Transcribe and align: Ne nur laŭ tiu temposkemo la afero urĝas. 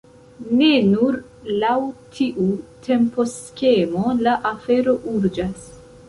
Ne 0.59 0.67
nur 0.91 1.17
laŭ 1.63 1.73
tiu 2.15 2.45
temposkemo 2.87 4.07
la 4.29 4.33
afero 4.53 4.95
urĝas. 5.13 5.69